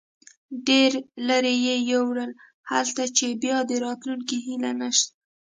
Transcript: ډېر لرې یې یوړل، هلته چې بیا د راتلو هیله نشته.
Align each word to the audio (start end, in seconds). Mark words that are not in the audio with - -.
ډېر 0.67 0.91
لرې 1.27 1.53
یې 1.67 1.75
یوړل، 1.91 2.31
هلته 2.71 3.03
چې 3.17 3.25
بیا 3.43 3.57
د 3.69 3.71
راتلو 3.83 4.15
هیله 4.45 4.71
نشته. 4.81 5.13